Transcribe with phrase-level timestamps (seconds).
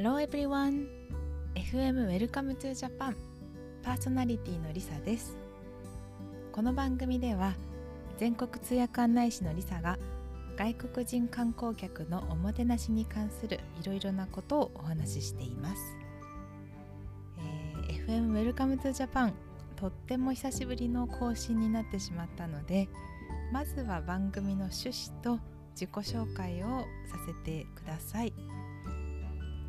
[0.00, 0.86] Hello everyone!
[1.56, 3.16] FM Welcome to Japan.
[3.82, 5.36] パーソナリティのりさです。
[6.52, 7.54] この番組では
[8.16, 9.98] 全国通訳案内士のりさが
[10.56, 15.82] 外国人観光客のおもてなしに関するいろいろなことをお話ししています、
[17.88, 19.32] えー、FM Welcome to Japan.
[19.74, 22.88] とっても久しぶりの更新になってしまったので
[23.52, 25.40] まずは番組の趣旨と
[25.72, 26.66] 自己紹介を
[27.10, 28.32] させてください。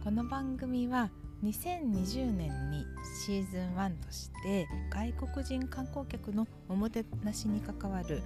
[0.10, 1.12] この番組は
[1.44, 2.84] 2020年に
[3.24, 8.24] シーズン1として外国人観光客のおもてなしに関わる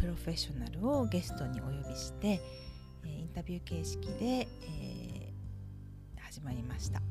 [0.00, 2.40] プロフェッショナルをゲストにお呼びして
[3.04, 5.32] インタビュー形式で、え、
[6.18, 7.02] 始まりました。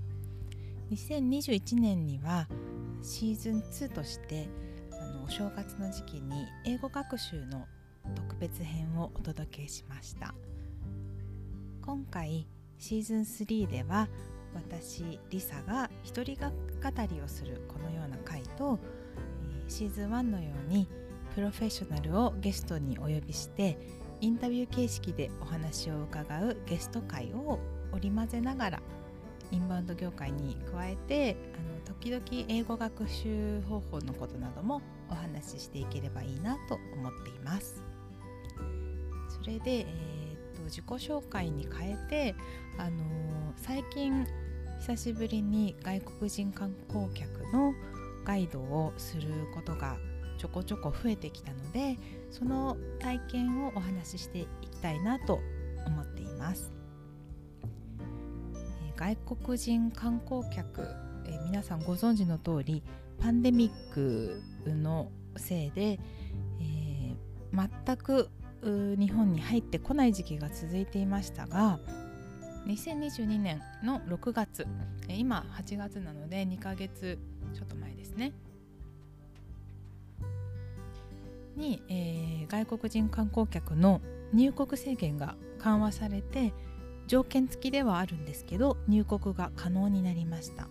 [0.90, 2.48] 2021年には
[3.04, 4.49] シーズン2として
[4.99, 7.68] あのお正月の時期に英語学習の
[8.16, 10.34] 特別編をお届けしました。
[11.84, 12.48] 今回
[12.82, 14.10] シーズン3では
[14.55, 16.51] 私リサが一人語
[17.12, 18.79] りをするこのような回と
[19.68, 20.88] シーズン1のように
[21.35, 23.77] プロフェッショナルをゲストにお呼びして
[24.20, 27.60] インタビュー形式でお話を伺うゲスト会を
[27.91, 28.79] 織り交ぜながら
[29.51, 37.84] インバウンド業界に加えてあの時々英語学習方法のことなどもお話ししていければいいなと思っています。
[39.29, 40.21] それで、えー、
[40.62, 42.35] と自己紹介に変えて、
[42.77, 43.01] あのー、
[43.55, 44.26] 最近
[44.79, 47.73] 久しぶりに外国人観光客の
[48.23, 49.98] ガイドをすることが
[50.37, 51.98] ちょこちょこ増えてきたので
[52.32, 55.39] その体験をお話ししていきたいなと
[55.85, 56.71] 思っています。
[58.95, 60.87] 外国人観光客、
[61.26, 62.84] え皆さんご存知の通り
[63.20, 66.00] パンデミックのせいで、
[66.59, 68.29] えー、全く
[68.63, 71.79] 日本に入ってこない時期が続いていましたが
[72.67, 74.67] 2022年の6月
[75.07, 77.17] 今8月なので2ヶ月
[77.53, 78.31] ちょっと前ですね。
[81.55, 84.00] に、えー、外国人観光客の
[84.33, 86.53] 入国制限が緩和されて
[87.07, 90.67] 条件付きではあるんですけど入国が可能になりました。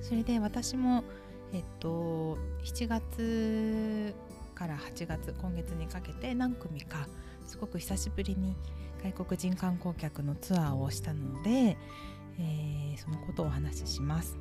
[0.00, 1.04] それで私も
[1.52, 4.14] えっと7月
[4.58, 7.06] から8月今月にかけて何組か
[7.46, 8.56] すごく久しぶりに
[9.04, 11.78] 外国人観光客のツアーをしたので、
[12.40, 14.36] えー、そのことをお話しします。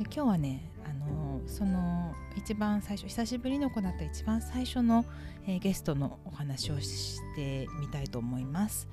[0.00, 5.06] で今日はねあのその一番最初久しぶりの子だった一番最初の、
[5.46, 8.88] えー、ゲストのお話をしてみたいと思います。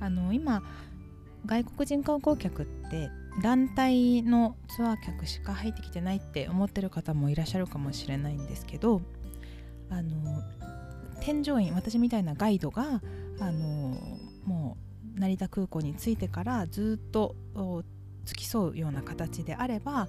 [0.00, 0.62] あの今
[1.46, 3.08] 外国人観光客って
[3.42, 9.00] 団体のツアー客しか入ってきてないって思ってる方もいらっしゃるかもしれないんですけど
[9.90, 10.42] あの
[11.20, 13.00] 添乗員私みたいなガイドが
[13.40, 13.96] あの
[14.44, 14.76] も
[15.16, 17.34] う成田空港に着いてからずっと
[18.24, 20.08] 付き添うような形であれば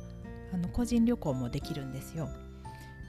[0.54, 2.30] あの個人旅行もできるんですよ。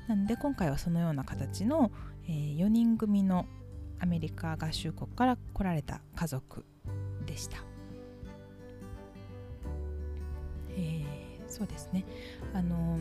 [0.09, 1.91] なので今回はそのような形の、
[2.27, 3.47] えー、4人組の
[4.01, 6.65] アメリカ合衆国から来られた家族
[7.27, 7.59] でした。
[10.71, 12.05] えー、そうですね
[12.55, 13.01] あの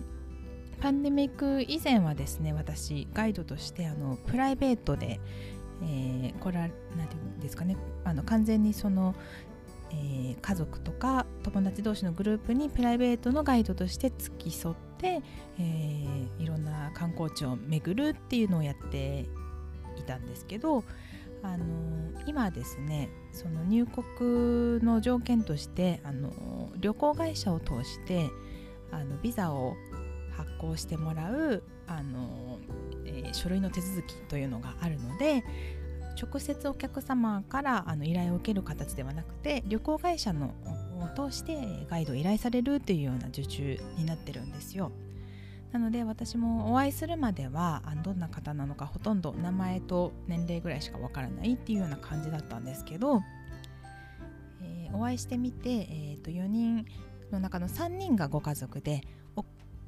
[0.80, 5.20] パンデミック以前はですね私ガイドとしてあのプライベートで、
[5.84, 9.16] えー、これは何て言うんですかねあの完全にその、
[9.92, 15.22] えー、家族とか友達同士のグループにプライベートのガイドとして付き添って、
[15.60, 19.26] えー、いろんな観光地を巡るっていうのをやって
[19.98, 20.84] いたんですけど
[21.44, 21.66] あの
[22.26, 28.30] 今ですねその入国の条件としてあの旅行会社を通して
[28.92, 29.76] あのビザを
[30.38, 32.60] 発行してもらうあの、
[33.06, 35.44] えー、書類の手続きというのがあるので
[36.22, 40.54] 直接お客様からあの依頼を受ける形ではなくて旅行会社の
[41.00, 44.92] を通してガイドを依頼されるというような受注になってるんですよ。
[45.72, 53.22] なので私もお会いするまではどんな方なのかほとんど名前と年齢ぐらいしかわからないっていうような感じだったんですけど、
[54.62, 56.86] えー、お会いしてみて、えー、と4人
[57.32, 59.02] の中の3人がご家族で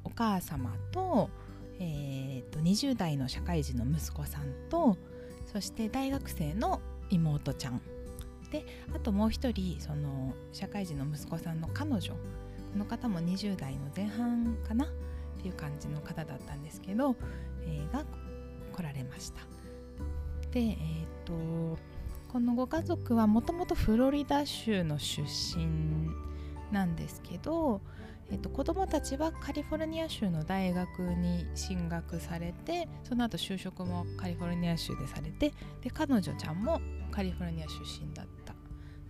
[0.04, 1.30] お母様と,、
[1.78, 4.96] えーと、20代の社会人の息子さんと
[5.52, 6.80] そして大学生の
[7.10, 7.80] 妹ちゃん。
[8.50, 8.64] で
[8.94, 12.14] あともう一人その社会人の息子さんの彼女。
[12.72, 14.84] この方も20代の前半かな？
[14.84, 14.88] っ
[15.42, 17.16] ていう感じの方だったんですけど、
[17.64, 18.04] えー、が
[18.72, 19.40] 来られました。
[20.52, 21.78] でえっ、ー、と
[22.28, 25.66] このご家族はもともとフロリダ州の出身
[26.70, 27.80] なんですけど、
[28.30, 36.80] えっと、子どもたちはカリフォルニア州の大学に進学されてその後就職もカリフォルニア州でされてで彼女ちゃんも
[37.10, 38.54] カリフォルニア出身だった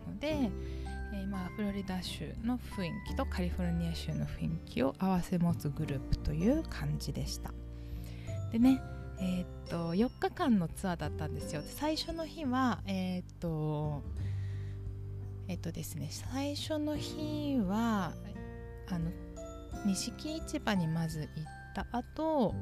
[0.08, 0.50] ので、
[1.12, 7.52] えー、まあフロリダ州の雰囲気とカリフォルニア州の雰囲気を合わせ持つグループという感じでした。
[8.52, 8.80] でね
[9.20, 11.62] えー、っと4日間のツアーだったんですよ。
[11.66, 14.02] 最初の日はえー、っと
[15.46, 18.14] えっとですね最初の日は
[18.92, 19.10] あの
[19.84, 21.28] 錦市場にまず行っ
[21.74, 22.54] た後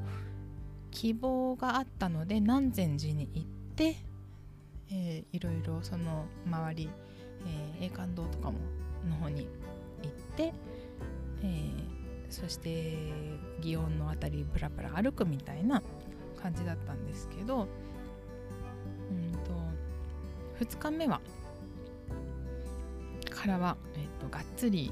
[0.91, 3.95] 希望があったので南禅寺に行って、
[4.91, 6.89] えー、いろいろその周り、
[7.79, 8.59] えー、栄冠堂とかも
[9.07, 9.47] の方に
[10.03, 10.53] 行って、
[11.43, 11.71] えー、
[12.29, 12.69] そして
[13.61, 15.81] 祇園の辺りブラブラ歩くみたいな
[16.41, 17.67] 感じだったんですけど
[19.11, 19.31] うん
[20.59, 21.21] と2日目は
[23.29, 24.91] からは、えーと、がっつり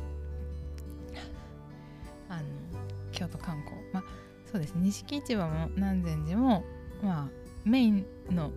[3.17, 3.77] 京都観光。
[3.91, 4.03] まあ
[4.51, 6.63] そうです錦市場も南禅寺も
[7.03, 7.27] まあ
[7.65, 8.51] メインの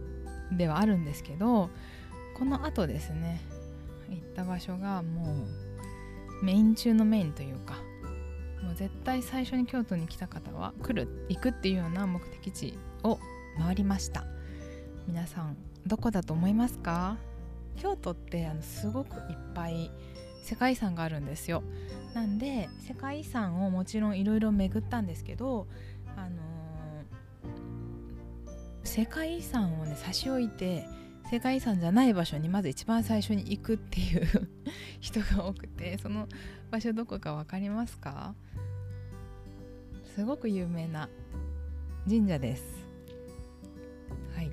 [0.53, 1.71] ではあるんですけど
[2.39, 3.41] このあとですね
[4.09, 5.47] 行った場所がも
[6.43, 7.75] うメイン中のメインというか
[8.62, 13.19] もう絶対最初に京都に来た方は来る行くっていうような目的地を
[13.59, 14.25] 回りました。
[15.07, 17.17] 皆さんどこだと思いますか？
[17.77, 19.23] 京都ってあのすごくいっ
[19.55, 19.91] ぱい
[20.45, 21.62] 世界遺産があるんですよ。
[22.15, 25.67] なんで世界遺産をもちろんいろいろ巡ったんですけど
[26.17, 30.87] あのー、世界遺産をね差し置いて
[31.31, 34.27] 世界遺産じゃない場所にまず一番最初に行くっていう
[35.01, 36.27] 人が多くてその
[36.71, 38.35] 場所どこか分かりますか？
[40.17, 41.09] すごく有名な
[42.09, 42.65] 神社です。
[44.35, 44.51] はい。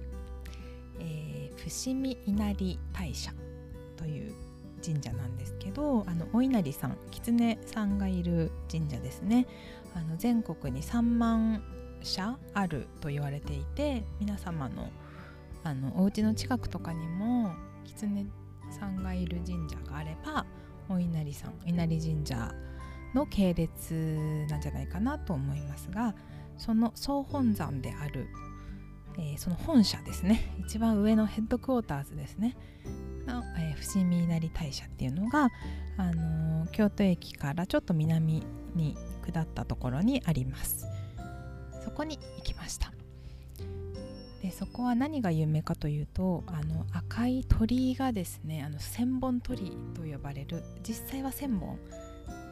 [0.99, 3.33] えー、伏見稲荷大社
[3.95, 4.33] という
[4.85, 6.96] 神社なんですけどあのお稲荷さん。
[7.17, 9.47] 狐さんがいる神社ですね。
[9.95, 11.63] あの全国に3万
[12.03, 14.91] 社あると言われていて皆様の
[15.63, 17.51] あのお家の近くとかにも
[17.83, 18.27] 狐
[18.69, 20.45] さんがいる神社があれば
[20.87, 22.53] お稲荷さん稲荷神社
[23.13, 26.15] の系列なんじゃないかなと思いますが
[26.57, 28.27] その総本山である、
[29.17, 30.53] えー、その本社ですね。
[30.59, 32.55] 一番上のヘッドクォーターズですね。
[33.27, 35.49] の、えー、伏見稲荷大社っていうのが、
[35.97, 38.43] あのー、京都駅からちょっと南
[38.75, 38.95] に
[39.25, 40.87] 下ったところにあります。
[41.83, 42.91] そこに行きました。
[44.41, 51.79] でそこは何が有名かというとあの赤い鳥居がですねあの千本鳥居と呼ばれる実際は千本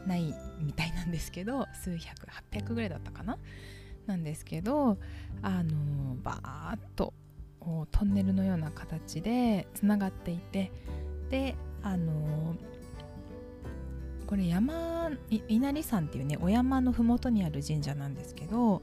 [0.07, 3.37] ないみたいなんですけど数百800ぐらいだったかな？
[4.07, 4.97] なんですけど
[5.41, 7.13] あのバーッと
[7.91, 10.71] トンネルのような形でつながっていて
[11.29, 12.55] であの
[14.27, 18.81] これ山稲荷山っていうねお山の麓にある神社なんですけど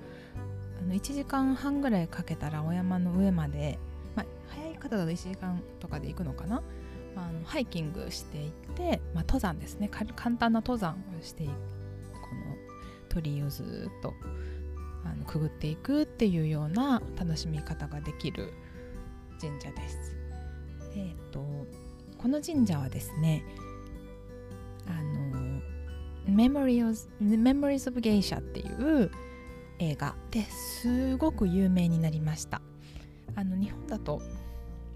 [0.81, 3.79] あの1時間半ぐらいかけたらお山の上まで、
[4.17, 6.62] まあ、早い方だと1時間とかで行くのかな？
[7.14, 9.88] まあのハイキングしていって、まあ、登山ですね。
[9.88, 11.52] 簡単な登山をしていく。
[11.52, 11.56] こ
[12.35, 12.56] の
[13.08, 14.14] 鳥居をずっと
[15.05, 18.52] あのくぐっていくっていうような楽しみ方ができる
[19.43, 20.15] 神社です。
[20.94, 21.44] えーと、
[22.17, 23.43] この神社はですね
[24.87, 25.61] あの
[26.27, 29.11] メモリーズ・メモリーズ・オブ・ゲイシャっていう
[29.81, 32.62] 映画ですごく有名になりました。
[33.35, 34.23] あの日本だと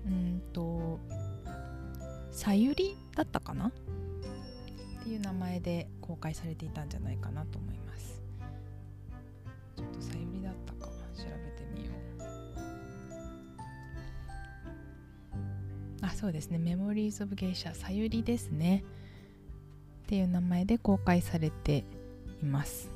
[0.07, 1.01] うんと
[2.31, 3.67] さゆりだったかな？
[3.67, 3.73] っ
[5.03, 7.86] ていう名前で公開されていたんじゃないかなと思います。
[16.17, 16.57] そうですね。
[16.57, 18.85] メモリーズ・オブ・ゲイシャさゆりですね。
[20.05, 21.85] っていう名前で公開されて
[22.43, 22.89] います。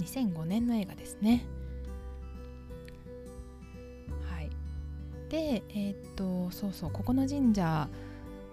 [0.00, 1.44] 2005年の映画ですね。
[4.30, 4.48] はい。
[5.28, 6.90] でえー、っとそうそう。
[6.90, 7.86] ここの神社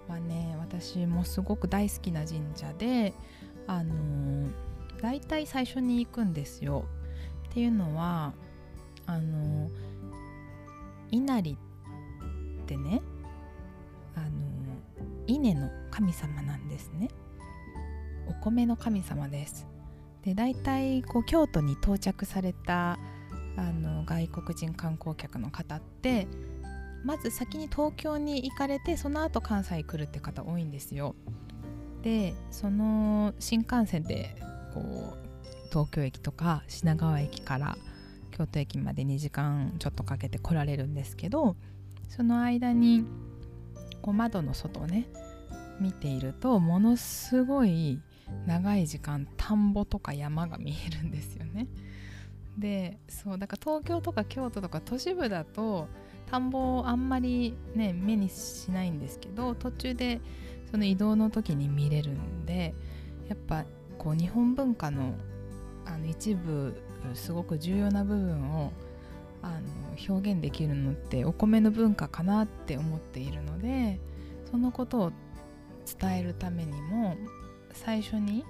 [0.06, 3.14] はね私もすごく大好きな神社で
[3.66, 4.50] あのー、
[5.00, 6.84] 大体最初に行くんですよ。
[7.48, 8.34] っていうのは
[9.06, 9.70] あのー、
[11.12, 11.56] 稲荷っ
[12.62, 13.02] てね
[14.14, 14.28] あの、
[15.26, 17.08] 稲の神様なんですね
[18.28, 19.66] お米の神様です
[20.22, 22.98] で大体こう京都に到着された
[23.56, 26.26] あの外国人観光客の方って
[27.04, 31.14] まず先に東京に行かれてその後関西来るって方多いんですよ。
[32.02, 34.36] でその新幹線で
[34.74, 35.16] こう
[35.68, 37.76] 東京駅とか品川駅から
[38.30, 41.56] 京都駅まで2時間ちょっとかけて来られるんですけど
[42.14, 43.06] その間に
[44.02, 45.08] こう窓の外をね
[45.80, 48.00] 見ているとものすごい
[48.46, 51.68] 長い時間田んぼとか山が見えるんですよね。
[52.58, 55.88] でそうだから東京とか京都とか都市部だと
[56.30, 60.20] 田んぼをあんまりね目にしないんですけど途中で
[60.70, 62.74] その移動の時に見れるんで
[63.26, 63.64] やっぱ
[63.96, 65.14] こう日本文化の
[65.86, 66.76] あの一部
[67.14, 68.70] すごく重要な部分を
[69.42, 74.00] あの表現できるのってお米の文化かなって思っているので
[74.50, 75.12] そのことを
[76.00, 77.16] 伝えるためにも
[77.72, 78.44] 最初に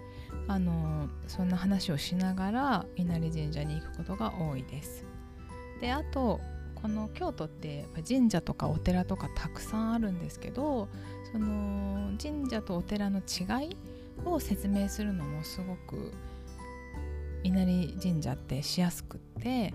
[0.49, 5.05] あのそんな話をしながら稲荷神社に行くことが多いです。
[5.81, 6.41] であと
[6.75, 10.89] この京都ってっ神社とかお寺とかたくさんあるんですけど
[11.31, 13.77] その神社とお寺の違い
[14.25, 16.13] を説明するのもすごく
[17.45, 19.73] 稲荷神社ってしやすくって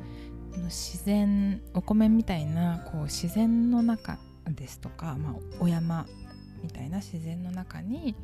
[0.65, 4.17] 自然お米みたいなこう自然の中
[4.49, 6.05] ですとか、まあ、お山
[6.63, 8.15] みたいな自然の中に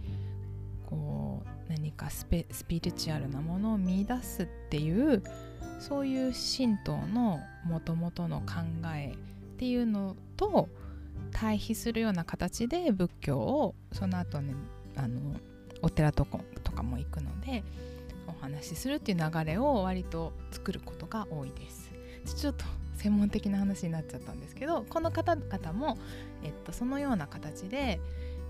[0.86, 2.46] こう何かスピ
[2.80, 5.24] リチュアルなものを見出すっていう
[5.80, 8.56] そういう神道のもともとの考
[8.96, 9.18] えっ
[9.58, 10.70] ていうのと
[11.32, 14.54] 対比するような形で仏教をその後ね
[14.96, 15.36] あの
[15.82, 16.38] お寺とか
[16.84, 17.64] も行くので
[18.28, 21.83] お話しするっていう流れを割と作ることが多いです。
[22.26, 22.66] ちょっと
[22.98, 25.98] 専門的な話になっちゃったんですけどこの方々も、
[26.44, 28.00] えっと、そのような形で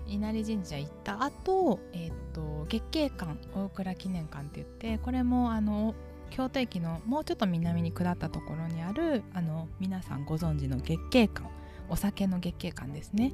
[0.06, 5.94] 稲荷神社行った後、えっと月桂館大倉記念館って言ってこれもあの
[6.30, 11.48] 京都駅のもうちょっと南に下ったところにあるあの皆さんご存知の月桂館
[11.88, 13.32] お酒の月桂館ですね、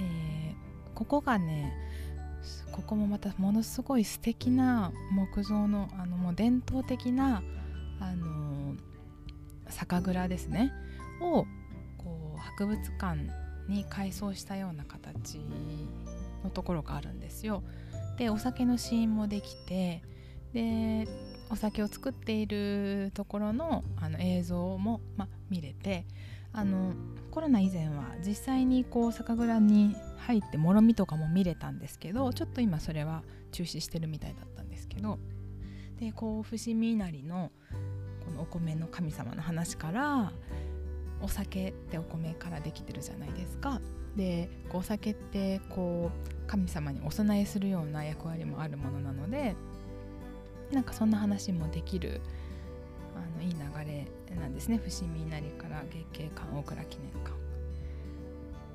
[0.00, 1.72] えー、ここがね
[2.72, 7.42] ここもまたものすごい素敵な木造のあのもう伝統的な
[8.00, 8.51] あの
[9.72, 10.72] 酒蔵ですね
[11.20, 11.46] を
[11.98, 13.18] こう博物館
[13.68, 15.40] に改装したような形
[16.44, 17.62] のところがあるんですよ。
[18.18, 20.02] でお酒の試飲もできて
[20.52, 21.08] で
[21.50, 26.06] お酒を作っているところのあの映像も、ま、見れて
[26.52, 26.92] あの
[27.30, 35.18] コロナ以前は実際にこう酒蔵に入ってもろみとかも見れたんですけどちょっと今それは中止してるみたいだったんですけど
[35.98, 37.50] でこう伏見稲荷の
[38.32, 40.32] のお米の神様の話から
[41.20, 43.80] お酒ってお米からできてるじゃないですか。
[44.16, 49.54] でお酒ってこう神様にお供えするような役割もあるものなので
[50.70, 52.20] なんかそんな話もできる
[53.16, 54.78] あのいい流れなんですね。
[54.78, 57.42] 伏見稲荷から月経館大倉記念館。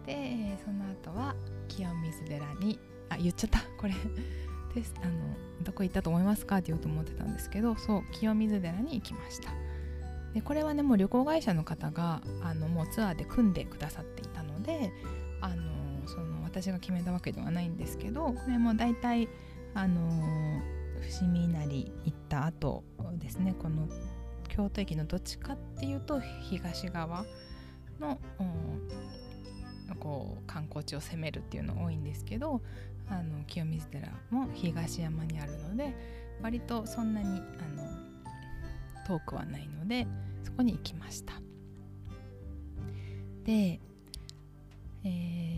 [0.06, 1.36] でその後は
[1.68, 3.60] 清水寺にあ言っちゃった。
[3.78, 3.94] これ。
[4.78, 4.94] です。
[5.02, 5.12] あの
[5.64, 9.50] どこ行ったと思いますかって言おうと思ってたんですけどそう清水寺に行きました。
[10.34, 14.92] でこれはねもう旅行会社の方があのもうツアーで組んでくださっていたので
[15.42, 19.28] あのその私が決めたわけではないんですけどこれも大体
[19.74, 20.02] あの
[21.02, 22.84] 伏見稲荷行った後
[23.18, 23.56] ですね。
[23.58, 23.88] この
[24.50, 27.26] 京都駅のどっちかっていうと東側
[28.00, 28.20] の
[30.00, 32.62] こう観光地を攻めるっていうの多いんですけど
[33.10, 35.96] あの清水寺も東山にあるので
[36.42, 37.42] 割とそんなにあ
[37.76, 37.88] の
[39.08, 40.08] 遠くはないので
[40.44, 41.34] そこに行きました。
[43.44, 43.80] で、
[45.04, 45.58] え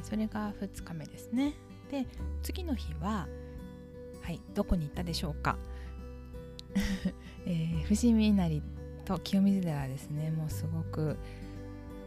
[0.00, 1.54] ー、それが2日目ですね。
[1.90, 2.06] で
[2.42, 3.26] 次の日は
[4.22, 5.56] はいどこに行ったでしょうか、
[7.46, 8.62] えー、伏見稲荷
[9.04, 10.30] と清水寺ですね。
[10.30, 11.16] もうすごく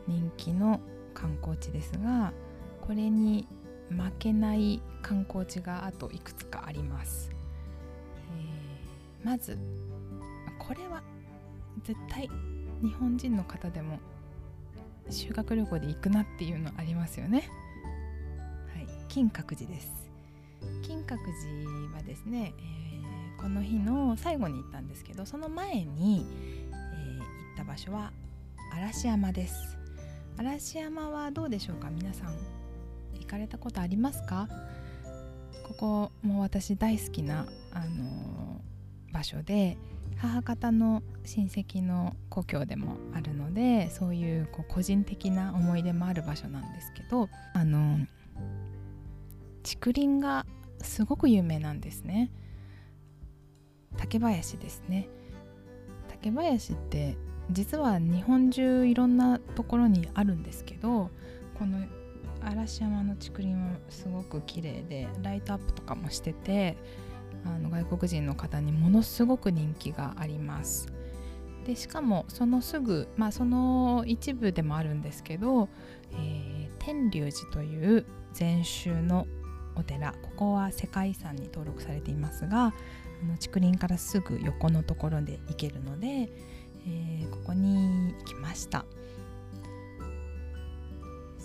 [0.07, 0.79] 人気の
[1.13, 2.33] 観光地ですが
[2.81, 3.47] これに
[3.89, 7.31] 負けない観光地があといくつかあります、
[9.21, 9.57] えー、まず
[10.57, 11.03] これは
[11.83, 12.29] 絶対
[12.81, 13.99] 日本人の方でも
[15.09, 17.49] 修学旅行で行くなっていうのありますよね。
[18.73, 20.09] はい金閣寺です。
[20.81, 26.25] 金閣寺はですね、えー、この日の最後に行ったんですけどその前に、
[26.71, 28.11] えー、行った場所は
[28.73, 29.77] 嵐山です。
[30.37, 31.89] 嵐山はどうでしょうか？
[31.91, 32.33] 皆さん。
[33.19, 34.47] 行かれたことありますか？
[35.63, 39.77] ここも私大好きな、あのー、場所で
[40.17, 47.97] 母方の親戚の故郷でもあるのでそういうこう個人的な思い出もある場所なんですけどあの
[49.63, 50.45] 竹林が
[50.81, 52.31] すごく有名なんですね。
[53.97, 55.07] 竹林ですね。
[56.09, 57.17] 竹林って
[57.49, 61.09] 実は日本中いろんなところにあるんですけど
[61.57, 61.85] この
[62.65, 66.77] 嵐山の竹林はすごく綺麗でライトアップとかもしてて
[67.45, 70.87] あの外国人の方にものすごく人気があります。
[71.65, 75.67] でしかもそのすぐ、まあ、その一部でもあるんですけど、
[76.11, 79.25] えー、天龍寺という禅宗の
[79.75, 86.29] お寺ここは世界遺産に登録されていますがあの竹林からすぐ横のところで行けるので、
[86.87, 88.85] えー、ここに行きました。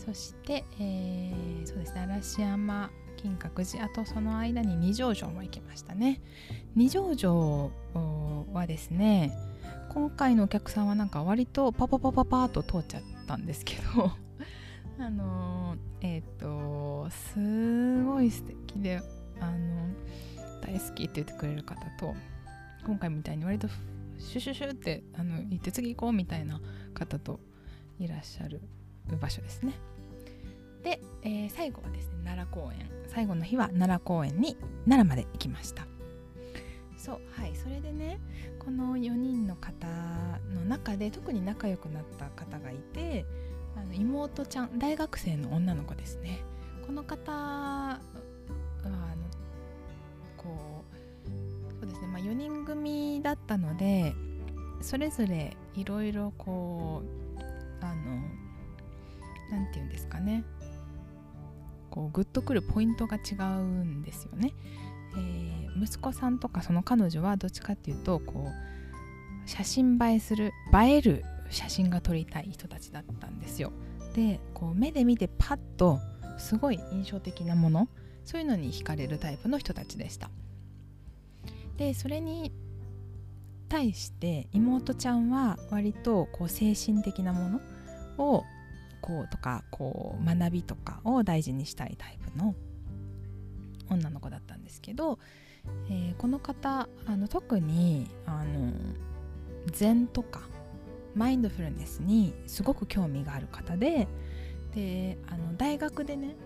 [0.04, 6.22] そして、えー、そうですね嵐山金閣寺あとその間に二条城も行きましたね。
[6.74, 7.70] 二条城
[8.52, 9.36] はですね
[9.90, 14.12] 今回のお客さんはなんか割とパパパパパーと通っちゃったんですけど
[14.98, 19.02] あのえっ、ー、とすごい素敵で
[19.38, 19.88] あの
[20.62, 22.14] 大好きって言ってくれる方と
[22.86, 23.68] 今回みたいに割と
[24.18, 26.58] シュシュシュってあの行って次行こうみたいな
[26.94, 27.40] 方と
[27.98, 28.62] いらっしゃる
[29.16, 29.74] 場所ですね。
[30.82, 32.90] で、えー、最後はですね奈良公園。
[33.08, 35.86] 最後の日は奈良公園に奈良まで行きました。
[36.96, 38.20] そうはいそれでね
[38.58, 39.86] この4人の方
[40.54, 43.24] の中で特に仲良くなった方がいて
[43.74, 46.40] あの妹ちゃん大学生の女の子ですね。
[46.86, 48.00] この方は
[48.84, 48.96] あの
[50.36, 50.84] こ
[51.26, 54.14] うそうですね、まあ、4人組だったので
[54.82, 57.02] それぞれいろいろこ
[57.38, 58.20] うあの
[59.50, 60.44] 何て言うんですかね
[61.90, 64.54] こうグッとくるポイントが違うんですよね。
[65.16, 73.72] えー、息子さんとかその彼女はどっちかっていうとこう写真映えする映える写真が撮りたい人たちだったんですよ。
[74.14, 75.98] でこう目で見てパッと
[76.38, 77.88] すごい印象的なもの
[78.24, 80.30] そういうのに惹かれるタイプの人たちでした。
[81.76, 82.52] でそれに
[83.68, 87.60] 対して妹ちゃんは割とこう精神的なもの
[88.18, 88.44] を
[89.10, 92.54] こうとかこう学びとかを大事にしたいタイプの
[93.90, 95.18] 女の子だったんですけど、
[95.90, 98.72] えー、この方あの特にあの
[99.72, 100.42] 禅とか
[101.16, 104.06] マインドフルネスにすごく興味がある方で
[104.76, 106.36] であの大学でね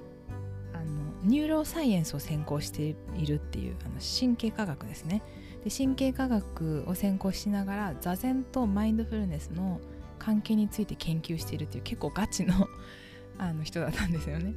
[0.73, 0.85] あの
[1.23, 5.23] ニューロサイエンスを専攻しているっていうあの神経科学ですね。
[5.65, 9.81] で神経科学を専攻しながら座禅とマインドフルネスの
[10.25, 12.69] 関係について研究しているっていう結構ガチの
[13.37, 14.55] あの人だったんですよね。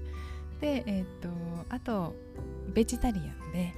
[0.61, 1.29] で、えー、っと
[1.69, 2.15] あと
[2.73, 3.73] ベジタリアンで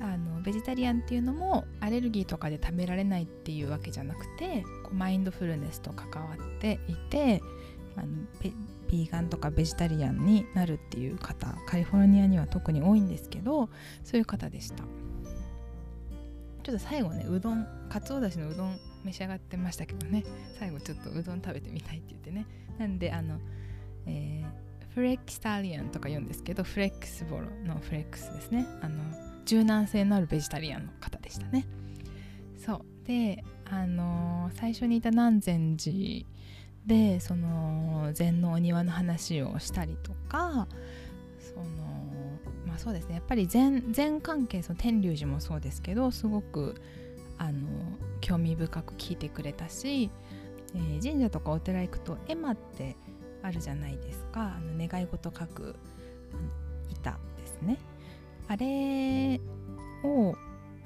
[0.00, 7.42] あのベジタリアンっていうのもアレルギーとかで食べられないっていうわけじゃなくてこうマインドフルネスと関わっていて
[7.96, 8.08] あの
[8.88, 13.68] ビーガンとかベジタリアンになるっていう方カリフォルニアには特に多いんですけど
[14.04, 14.84] そういう方でした
[16.62, 20.24] ちょっと最後ねうどんかつおだしのうどん召し上がってましたけどね。
[20.58, 22.46] 最後ちょっとうどん食べてみたいって言ってね。
[22.78, 23.38] なんであの、
[24.06, 28.66] えー、フレックスタリアンとか言うんですけどフレックスボロのフレックスですね。
[28.82, 28.98] あの
[29.44, 31.66] 柔軟性のあるベジタリアンの方でしたね。
[32.58, 33.06] そう。
[33.06, 36.26] であのー、最初にいた南禅寺
[36.86, 40.66] でその禅のお庭の話をしたりとか
[41.38, 41.64] その
[42.66, 43.14] まあそうですね。
[43.14, 46.80] やっぱり禅禅関係その天龍寺もそうですけどすごく
[47.38, 47.68] あの
[48.20, 50.10] 興味深く聞いてくれたし、
[50.74, 52.96] えー、神社とかお寺行くと絵馬って
[53.42, 54.56] あるじゃないですか。
[54.56, 55.76] あの願い事書く
[56.90, 57.78] 板ですね。
[58.48, 59.40] あれ
[60.04, 60.34] を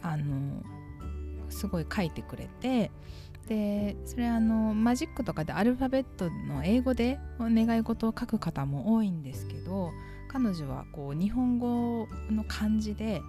[0.03, 0.63] あの
[1.51, 2.91] すごい書いてくれて
[3.49, 9.91] でそれあのマジックとかでアルファベットの英語で願い事を書く方も多いんですけど
[10.29, 13.21] 彼女はこう日本語の漢字で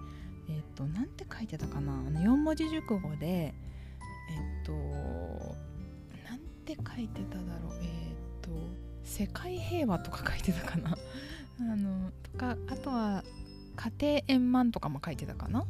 [0.48, 1.92] えっ、となんて書いてたかな？
[1.92, 3.54] あの4文字熟語でえ
[4.62, 7.78] っ、となんて書いてただろう？
[7.82, 8.50] えっ、と
[9.04, 10.96] 世界平和とか書いてたかな？
[11.60, 13.24] あのとかあとは
[13.76, 15.64] 家庭円満とかも書いてたかな？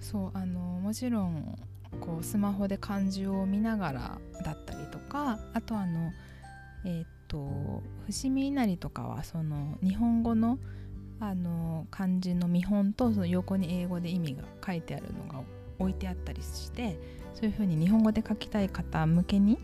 [0.00, 1.58] そうあのもちろん
[2.00, 6.10] こうスマホで漢字を見ながらだったりとかあとあの
[6.84, 10.58] えっ、と伏見稲荷とかはその日本語の
[11.20, 15.42] あの漢字の見本とその横に英語で意味が書いてあるのが
[15.78, 16.98] 置いてあったりして
[17.34, 19.58] そういうふうに日本語で書きたい方向けに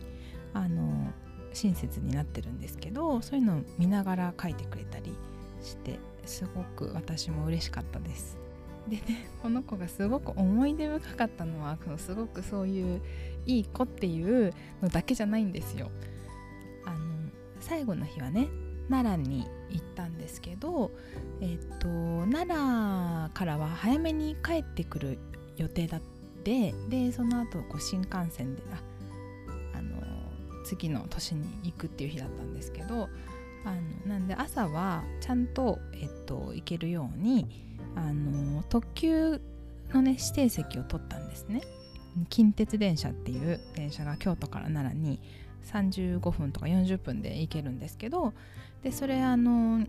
[0.53, 1.11] あの
[1.53, 5.13] 親切になってるんですけどそういうのを見ながら書いてくれたり
[5.61, 8.37] してすごく私も嬉しかったです。
[8.87, 13.01] でねこの子がすごく思い出深かったのはすごくそういう
[13.45, 15.89] いい子っていうのだけじゃないんですよ。
[16.85, 16.97] あの
[17.59, 18.47] 最後の日はね
[18.89, 20.91] 奈良に行ったんですけど、
[21.41, 21.87] えっと
[22.31, 25.19] 奈良からは早めに帰ってくる
[25.57, 26.01] 予定だっ
[26.43, 28.61] てでその後こう新幹線で
[29.73, 30.01] あの
[30.63, 33.09] 次の年に行くっていう日だったんですけど
[33.65, 37.47] あのなんで朝はちゃんと、えっと、行けるように
[37.95, 39.41] あの特急
[39.93, 41.61] のね指定席を取ったんですね。
[42.29, 45.19] 近鉄電車っていう電車が京都から奈良に
[45.71, 48.33] 35分とか40分で行けるんですけど
[48.87, 49.85] でそれあの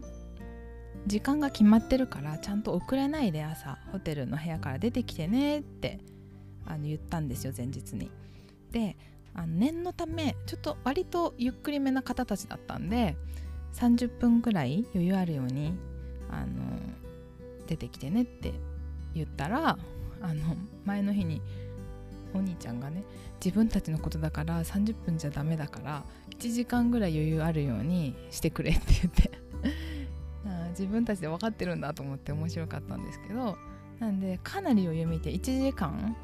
[1.06, 6.00] 時間が決まってるからちゃんと遅れないで朝ホテルの部屋から出てきてねって
[6.66, 8.10] あの言ったんですよ前日に。
[8.72, 8.96] で
[9.34, 13.16] あの念のためちょっと割とゆっくりめな方たちだったんで
[13.74, 15.74] 30分ぐらい余裕あるように
[16.28, 16.46] あの
[17.68, 18.52] 出てきてねって
[19.14, 19.78] 言ったら
[20.20, 21.40] あの前の日に
[22.34, 23.04] お兄ちゃんがね
[23.44, 26.04] 自分たちのことだから30分じゃダメだから
[26.38, 29.30] 1時間ぐらい余裕あるようにしてくれって言って
[30.70, 33.56] 自分たちで分かってるんだと思って面白かったんですけど
[33.98, 36.16] なんでかなり余裕見て1時間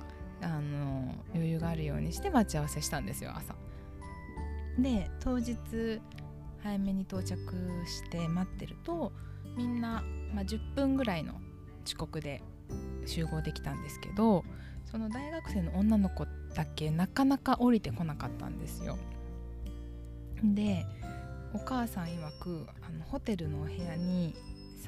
[0.43, 3.55] あの余裕があるようにして待ち合わせしたんですよ朝。
[4.79, 5.57] で当日
[6.63, 7.37] 早めに到着
[7.87, 9.13] して待ってると
[9.57, 10.03] みんな、
[10.35, 11.35] まあ、10分ぐらいの
[11.87, 12.43] 遅刻で
[13.07, 14.45] 集合できたんですけど
[14.91, 18.97] その大学生の女の子だけなかなか降りてこなかったんですよ。
[20.43, 20.87] で
[21.53, 24.35] お母さん曰くあのホテルのお部屋に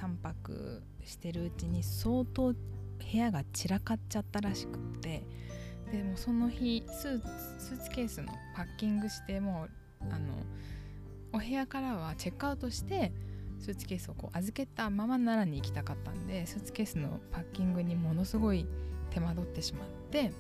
[0.01, 2.57] 3泊してるうちに相当部
[3.13, 5.25] 屋が散らかっちゃったらしくって
[5.93, 9.69] でもその日スーツケースのパッキングしても
[10.01, 10.35] うあの
[11.33, 13.13] お部屋からはチェックアウトして
[13.61, 18.67] スーツケースをこう預けたまま奈良に行きたかったんでスーツケースのパッキングにものすごい
[19.11, 20.33] 手間取ってしまって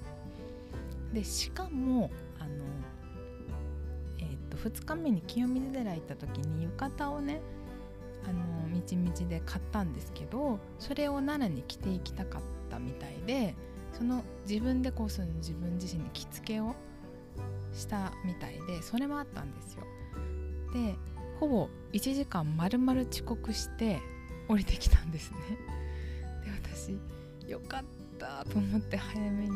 [1.13, 2.65] でしかもあの、
[4.19, 7.41] えー、と2日目に清水寺行った時に浴衣をね
[8.29, 13.55] あのみちみちで買ったんですけどそれを奈良に着ていきたかったみたいで
[13.93, 16.75] その自分でこうする自分自身に着付けを
[17.73, 19.85] したみたいでそれもあったんですよ。
[20.73, 20.95] で
[21.41, 24.01] ほぼ1時間丸々遅刻して
[24.49, 25.39] 降りてきたんですね。
[26.45, 26.99] で私
[27.51, 27.85] よかっ
[28.19, 29.51] たと思って早めに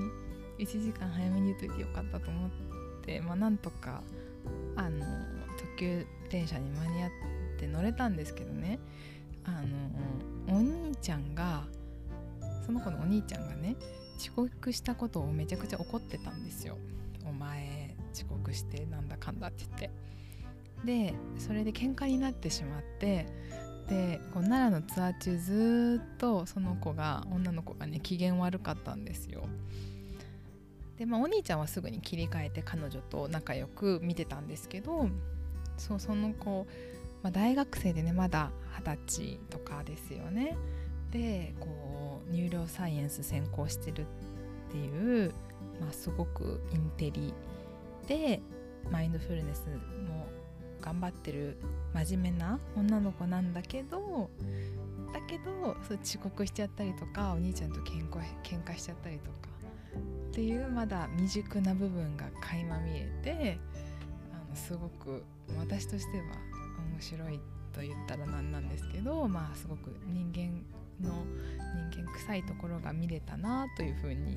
[0.59, 2.51] 1時間早めに言うといてよかったと思っ
[3.03, 4.03] てまあなんとか
[4.77, 5.05] あの
[5.59, 7.11] 特急電車に間に合っ
[7.59, 8.79] て乗れたんですけどね
[9.45, 9.63] あ
[10.49, 11.65] のお兄ちゃんが
[12.65, 13.77] その子のお兄ちゃんがね
[14.19, 16.77] 遅刻したことをめちゃくちゃ怒ってたんですよ。
[17.27, 19.91] お前遅刻してなんだかんだって言って。
[20.85, 23.27] でそれで喧嘩になってしまって
[23.91, 29.43] でこう奈良のツアー中ずっとその子が女の子がね機嫌悪かったんですよ。
[30.97, 35.09] でまあお兄ちゃんはすぐに切り替えて彼女と仲良く見てたんですけど
[35.77, 36.69] そうその子、
[37.23, 40.57] まあ、大学生でねまだ二十歳とかですよね。
[41.11, 44.03] でこう入寮サイエンス専攻してる
[44.69, 45.33] っていう、
[45.81, 47.35] まあ、すごくインテリ
[48.07, 48.41] で
[48.89, 49.67] マインドフルネス
[50.07, 50.29] も
[50.81, 51.57] 頑張ってる
[51.95, 54.31] 真面目な女の子なんだけど
[55.13, 59.49] だけどそう遅刻しちゃったりとかお兄ちゃんと喧嘩喧嘩しちゃったりとか
[60.31, 63.59] っていうまだ未熟な部分が垣間見えて
[64.33, 65.25] あのすごく
[65.59, 66.25] 私としては
[66.93, 67.41] 面白い
[67.73, 70.63] と言ったらなんなんですけどまあすごく人間
[71.07, 71.25] の
[71.91, 74.37] 人間臭いところが見れたなというふうに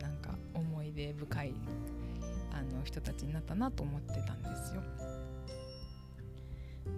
[0.00, 1.54] なんか思い出深い
[2.52, 4.82] あの人たちになったなと思ってたんですよ。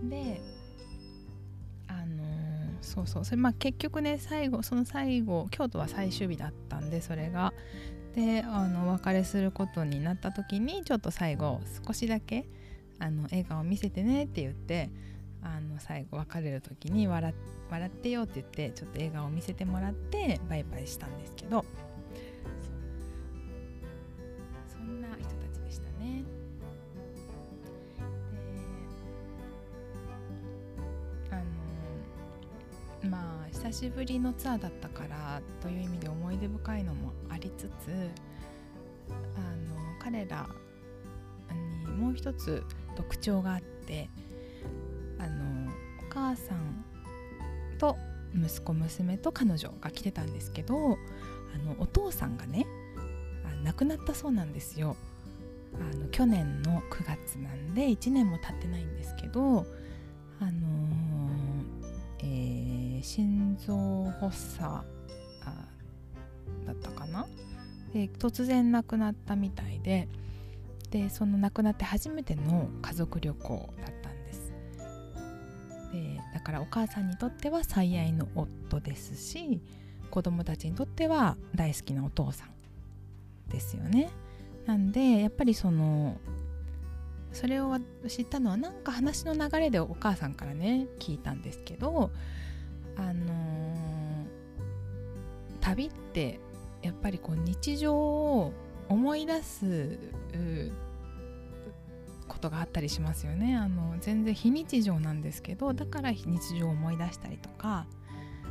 [0.05, 0.41] で
[1.89, 2.25] あの、
[2.81, 7.53] そうそうそれまあ結局ね最後その最後京都は最終日だったんでそれが。
[8.15, 12.49] であのお別れすることになった時にちょっと最後少しだけ
[12.99, 14.91] あの笑顔見せてねって言って
[15.43, 17.33] あの最後別れる時に笑
[17.71, 21.65] 笑ってよって言ってちょっと笑顔見せてもらってバイバイしたんですけど。
[33.81, 38.11] しぶりのツアーだったからという意味で思い出深いのもありつつ
[39.09, 40.47] あの彼ら
[41.87, 42.63] にもう一つ
[42.95, 44.11] 特徴があって
[45.19, 45.71] あの
[46.07, 46.85] お母さん
[47.79, 47.97] と
[48.35, 52.67] 息子娘と彼女が来てたんですけどあのお父さんがね
[53.65, 54.95] 亡くなったそうなんですよ。
[55.75, 59.65] あの去年の9月なんで1年も経ってないんですけど
[60.41, 64.85] あのー、えー、心臓発作
[66.67, 67.27] だったかな？
[67.93, 70.09] で突然亡くなったみたいで
[70.91, 74.53] でその亡くなって初めての家族旅行だったんです。
[75.93, 79.61] でだからお母さんにとっては最愛の夫ですし
[80.11, 82.49] 子供たちにとっては大好きなお父さん
[83.51, 84.11] ですよね。
[84.67, 86.19] なんでやっぱりその
[87.33, 87.77] それを
[88.09, 92.11] 知ったのはなんか話の流れでお母さんからね聞いたんですけど
[92.97, 93.40] あの、
[95.71, 96.41] 旅って
[96.83, 98.53] やっぱりこう日常を
[98.89, 99.99] 思い出す
[102.27, 107.87] ことがあったりしますよねあの全然非日常なんですけどだから日常を思い出したりとか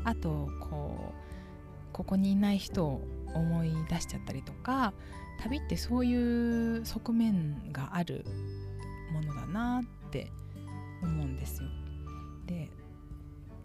[0.05, 3.01] あとこうここにいない人を
[3.33, 4.93] 思い出しちゃったりとか
[5.41, 8.23] 旅ってそういう側面がある
[9.11, 10.31] ものだなって
[11.01, 11.69] 思うんですよ。
[12.45, 12.69] で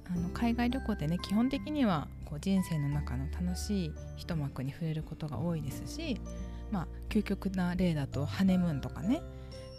[0.06, 6.20] あの海外旅行ってね基本的にはこう人生の中の楽しい一幕に触れることが多いですし
[6.72, 9.22] まあ究極な例だとハネムーンとかね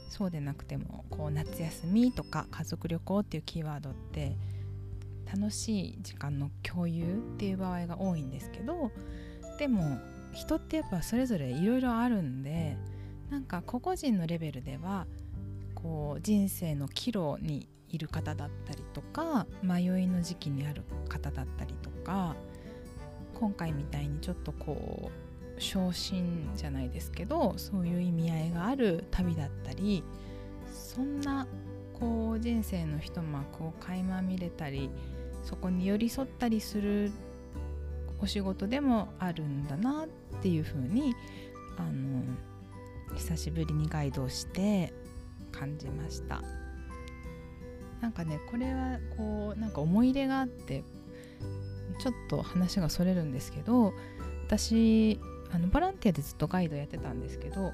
[0.07, 4.37] そうでなくてもこう夏休みとか家族旅行っていうキーワードって
[5.25, 8.89] 楽しい時間の共有っていう場合が多いんですけど
[9.59, 9.99] でも
[10.31, 12.77] 人ってやっぱそれぞれいろいろあるんで
[13.29, 15.07] なんか個々人のレベルでは
[15.73, 22.35] こう人生の岐路にいる方だったりとか迷いの時期にある方だったりとか
[23.33, 25.09] 今回みたいにちょっとこ
[25.57, 30.03] う昇進じゃないですけどそういう意味合いがある旅だったり
[30.71, 31.47] そんな
[31.97, 34.89] こう人生の一幕を垣間見れたり
[35.43, 37.11] そこに寄り添ったりする
[38.19, 40.07] お仕事でもあるんだなっ
[40.41, 41.15] ていうふうに
[41.77, 42.23] あの
[43.15, 44.93] 久しぶりにガイドをして
[45.51, 46.41] 感じました。
[48.01, 50.83] なんかねこれはこうなんか思い入れがあって
[51.99, 53.93] ちょっと話がそれるんですけど
[54.47, 55.19] 私
[55.51, 57.71] あのボランティアでずっとガイドやってたんですけど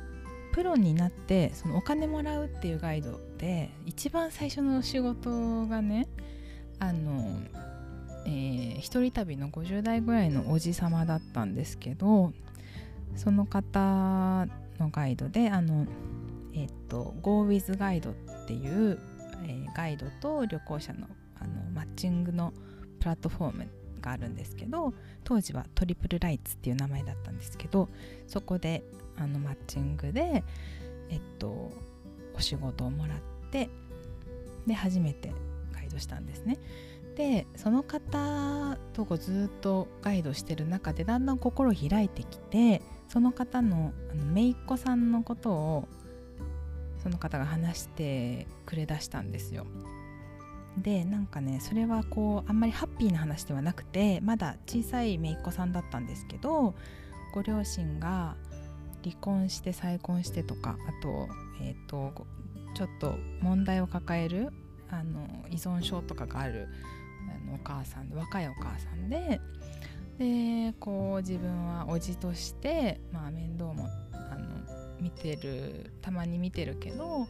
[0.53, 6.07] プロになってそのお金もらうっていうガイドで一番最初の仕事がね
[6.79, 7.41] あの、
[8.25, 12.33] えー、一人旅の50代ぐらいのおじさまだったんですけど
[13.15, 14.47] その方
[14.79, 15.87] のガイドであの
[16.53, 18.13] えっ、と GoWith ガイドっ
[18.45, 18.99] ていう、
[19.43, 21.07] えー、ガイドと旅行者の
[21.39, 22.53] あのマッチングの
[22.99, 23.67] プラットフォーム
[23.99, 27.89] があるんですけど当時はトリプルライツっていう名前だったんですけど
[28.27, 28.83] そこで
[29.17, 30.43] あのマッチングで
[31.09, 31.71] えっと
[32.35, 33.19] お仕事をもらっ
[33.51, 33.69] て
[34.67, 35.33] で初めて
[35.73, 36.57] ガイドしたんですね。
[37.15, 45.87] でその方とこずっとガイドしてる中でだんだん心開いてきてその方のあの姪っ子さんのことを
[47.01, 49.65] その方が話してくれだしたんですよ。
[50.77, 56.75] でなんかねそれはこうあんまりハッピーな話ではなくてまだ小さい姪っ子さんだったんですけど
[57.33, 58.35] ご両親が
[59.03, 61.27] 離婚して再婚してとかあと,、
[61.61, 62.13] えーと、
[62.75, 64.53] ちょっと問題を抱える
[64.89, 66.67] あの依存症とかがある
[67.29, 69.41] あのお母さん若いお母さんで
[70.17, 74.10] でこう自分は叔父として、まあ、面倒もあの
[75.01, 77.27] 見てるたまに見てるけど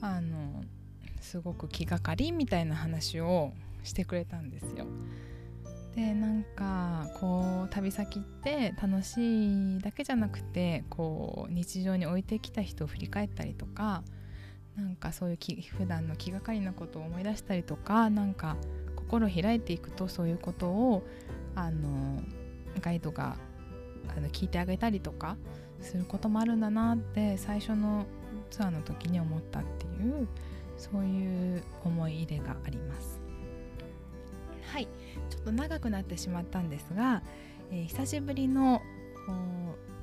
[0.00, 0.64] あの
[1.20, 3.52] すごく気がかりみたいな話を
[3.82, 4.86] してくれたんですよ。
[5.94, 14.04] でなんかこう旅先って楽しいだけじゃなくてこう日常に置いてきた人を振り返ったりとか
[14.76, 18.56] なんかそういうき普段の気がかりなことを思い出したりとかなんか
[18.94, 21.02] 心開いていくとそういうことを
[21.56, 22.22] あの
[22.80, 23.36] ガイドが
[24.16, 25.36] あの聞いてあげたりとか
[25.80, 28.06] することもあるんだなって最初の
[28.50, 30.26] ツアーの時に思ったっていう
[30.76, 33.20] そういう思い入れがあります。
[34.72, 34.88] はい。
[35.30, 37.22] ちょっと長くなってしまったんですが、
[37.70, 38.82] えー、久しぶりの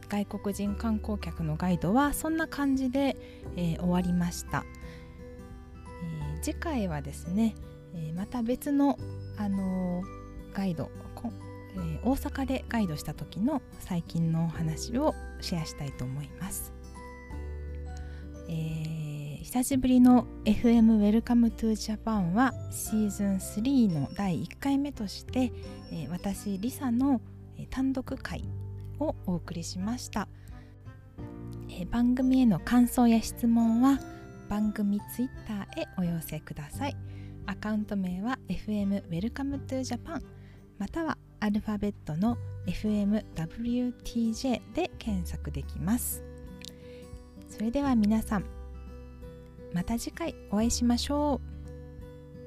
[0.09, 3.17] 外国人観光客のガイドはそんな感じで、
[3.55, 4.63] えー、終わりました、
[6.33, 7.55] えー、次回はですね、
[7.95, 8.97] えまた別の、
[9.37, 10.03] あの
[10.53, 10.91] ガイド、
[11.77, 16.73] え大阪でガイドした時の最近のお話をシェアしたいと思います、
[18.49, 18.95] えー
[19.45, 25.53] 久しぶりの FM Welcome to Japan はシーズン3の第1回目として、
[25.91, 27.21] えー、私リサの、
[27.69, 28.43] 単独会
[28.99, 30.27] をお送りしました、
[31.69, 33.99] えー、番組への感想や質問は
[34.49, 36.97] 番組 Twitter へお寄せください。
[37.45, 40.21] アカウント名は FM Welcome to Japan
[40.79, 41.14] または
[41.45, 46.23] アルファベットの FMWTJ で検索できます。
[47.47, 48.45] それでは皆さん
[49.71, 51.39] また次回お会いしましょ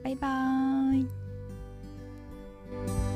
[0.00, 0.02] う。
[0.02, 1.04] バイバー
[3.04, 3.07] イ。